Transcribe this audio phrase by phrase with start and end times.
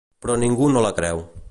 [0.25, 1.25] Però ningú no la creu.